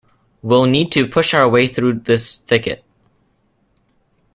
We'll 0.41 0.65
need 0.65 0.91
to 0.93 1.05
push 1.07 1.35
our 1.35 1.47
way 1.47 1.67
through 1.67 1.99
this 1.99 2.39
thicket. 2.39 2.83